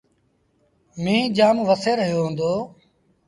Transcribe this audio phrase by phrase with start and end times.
[1.03, 2.53] ميݩهن جآم وسي رهيو هُݩدو۔